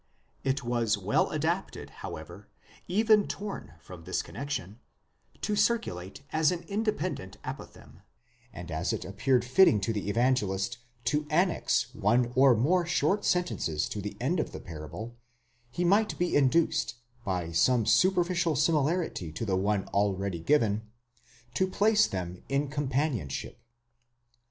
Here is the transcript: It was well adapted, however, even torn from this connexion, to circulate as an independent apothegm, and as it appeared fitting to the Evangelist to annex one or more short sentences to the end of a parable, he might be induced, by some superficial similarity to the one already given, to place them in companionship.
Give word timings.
It 0.43 0.63
was 0.63 0.97
well 0.97 1.29
adapted, 1.29 1.91
however, 2.01 2.47
even 2.87 3.27
torn 3.27 3.75
from 3.79 4.03
this 4.03 4.23
connexion, 4.23 4.79
to 5.41 5.55
circulate 5.55 6.21
as 6.31 6.51
an 6.51 6.63
independent 6.63 7.37
apothegm, 7.43 8.01
and 8.51 8.71
as 8.71 8.93
it 8.93 9.05
appeared 9.05 9.45
fitting 9.45 9.79
to 9.81 9.93
the 9.93 10.09
Evangelist 10.09 10.79
to 11.03 11.27
annex 11.29 11.93
one 11.93 12.31
or 12.33 12.55
more 12.55 12.83
short 12.83 13.23
sentences 13.23 13.87
to 13.89 14.01
the 14.01 14.17
end 14.19 14.39
of 14.39 14.55
a 14.55 14.59
parable, 14.59 15.17
he 15.69 15.83
might 15.85 16.17
be 16.17 16.35
induced, 16.35 16.95
by 17.23 17.51
some 17.51 17.85
superficial 17.85 18.55
similarity 18.55 19.31
to 19.31 19.45
the 19.45 19.55
one 19.55 19.87
already 19.89 20.39
given, 20.39 20.81
to 21.53 21.67
place 21.67 22.07
them 22.07 22.41
in 22.49 22.69
companionship. 22.69 23.59